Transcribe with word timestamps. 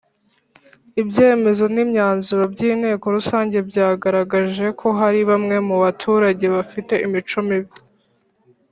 ibyemezo 1.01 1.63
n 1.75 1.77
imyanzuro 1.83 2.43
by 2.53 2.61
Inteko 2.71 3.05
Rusange 3.17 3.57
byagaragaje 3.69 4.65
ko 4.79 4.87
hari 4.99 5.19
bamwe 5.29 5.55
mu 5.67 5.75
baturage 5.83 6.45
bafite 6.55 6.93
imico 7.07 7.39
mibi 7.49 7.73